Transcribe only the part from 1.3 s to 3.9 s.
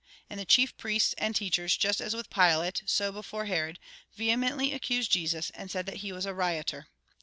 teachers, just as with Pilate, so before Herod,